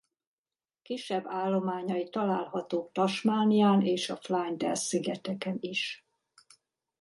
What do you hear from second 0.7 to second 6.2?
Kisebb állományai találhatók Tasmanián és a Flinders-szigeten is.